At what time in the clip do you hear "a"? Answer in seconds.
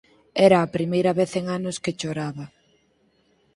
0.61-0.71